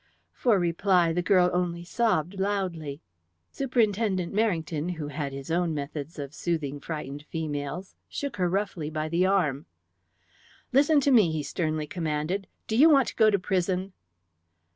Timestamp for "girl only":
1.21-1.83